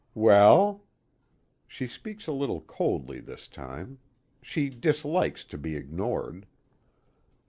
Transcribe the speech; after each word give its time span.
"Well?" 0.15 0.85
She 1.67 1.85
speaks 1.85 2.25
a 2.25 2.31
little 2.31 2.61
coldly 2.61 3.19
this 3.19 3.47
time. 3.47 3.99
She 4.41 4.67
dislikes 4.71 5.45
to 5.45 5.59
be 5.59 5.75
ignored. 5.75 6.47